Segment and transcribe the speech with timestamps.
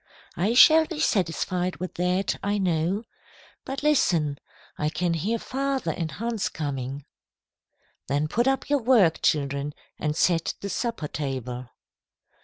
[0.35, 3.03] "I shall be satisfied with that, I know.
[3.65, 4.39] But listen!
[4.75, 7.05] I can hear father and Hans coming."
[8.07, 11.69] "Then put up your work, children, and set the supper table."